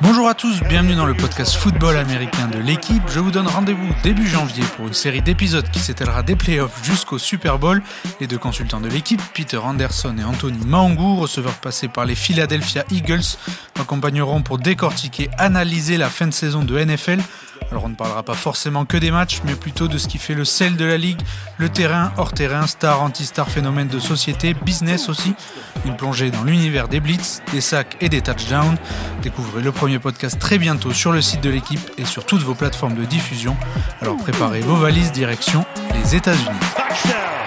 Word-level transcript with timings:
Bonjour 0.00 0.28
à 0.28 0.34
tous, 0.34 0.62
bienvenue 0.68 0.94
dans 0.94 1.06
le 1.06 1.14
podcast 1.14 1.56
football 1.56 1.96
américain 1.96 2.46
de 2.46 2.58
l'équipe. 2.58 3.02
Je 3.08 3.18
vous 3.18 3.32
donne 3.32 3.48
rendez-vous 3.48 3.88
début 4.04 4.28
janvier 4.28 4.62
pour 4.76 4.86
une 4.86 4.94
série 4.94 5.22
d'épisodes 5.22 5.68
qui 5.72 5.80
s'étalera 5.80 6.22
des 6.22 6.36
playoffs 6.36 6.84
jusqu'au 6.84 7.18
Super 7.18 7.58
Bowl. 7.58 7.82
Les 8.20 8.28
deux 8.28 8.38
consultants 8.38 8.80
de 8.80 8.88
l'équipe, 8.88 9.20
Peter 9.34 9.56
Anderson 9.56 10.14
et 10.16 10.22
Anthony 10.22 10.64
Maungu, 10.64 11.20
receveurs 11.20 11.54
passés 11.54 11.88
par 11.88 12.04
les 12.04 12.14
Philadelphia 12.14 12.84
Eagles, 12.92 13.36
m'accompagneront 13.76 14.42
pour 14.42 14.58
décortiquer, 14.58 15.30
analyser 15.36 15.96
la 15.96 16.08
fin 16.08 16.28
de 16.28 16.32
saison 16.32 16.62
de 16.62 16.78
NFL. 16.78 17.18
Alors 17.70 17.84
on 17.84 17.88
ne 17.88 17.96
parlera 17.96 18.22
pas 18.22 18.34
forcément 18.34 18.84
que 18.84 18.96
des 18.96 19.10
matchs, 19.10 19.40
mais 19.44 19.54
plutôt 19.54 19.88
de 19.88 19.98
ce 19.98 20.08
qui 20.08 20.18
fait 20.18 20.34
le 20.34 20.44
sel 20.44 20.76
de 20.76 20.84
la 20.84 20.96
ligue, 20.96 21.20
le 21.58 21.68
terrain, 21.68 22.12
hors 22.16 22.32
terrain, 22.32 22.66
star, 22.66 23.02
anti-star, 23.02 23.50
phénomène 23.50 23.88
de 23.88 23.98
société, 23.98 24.54
business 24.54 25.08
aussi. 25.08 25.34
Une 25.84 25.96
plongée 25.96 26.30
dans 26.30 26.44
l'univers 26.44 26.88
des 26.88 27.00
blitz, 27.00 27.42
des 27.52 27.60
sacs 27.60 27.96
et 28.00 28.08
des 28.08 28.20
touchdowns. 28.20 28.76
Découvrez 29.22 29.62
le 29.62 29.72
premier 29.72 29.98
podcast 29.98 30.38
très 30.38 30.58
bientôt 30.58 30.92
sur 30.92 31.12
le 31.12 31.22
site 31.22 31.40
de 31.40 31.50
l'équipe 31.50 31.90
et 31.98 32.04
sur 32.04 32.26
toutes 32.26 32.42
vos 32.42 32.54
plateformes 32.54 32.94
de 32.94 33.04
diffusion. 33.04 33.56
Alors 34.00 34.16
préparez 34.16 34.60
vos 34.60 34.76
valises 34.76 35.12
direction 35.12 35.64
les 35.94 36.16
États-Unis. 36.16 37.37